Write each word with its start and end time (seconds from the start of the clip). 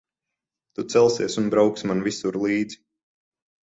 Tu 0.79 0.85
celsies 0.95 1.37
un 1.43 1.53
brauksi 1.53 1.93
man 1.93 2.05
visur 2.11 2.43
līdzi. 2.49 2.85